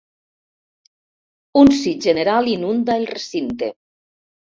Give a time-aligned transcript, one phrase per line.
[1.61, 3.71] Un sí general inunda el recinte.